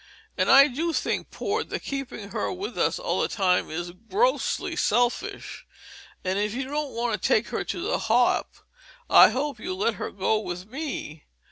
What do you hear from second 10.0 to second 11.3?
her go with me.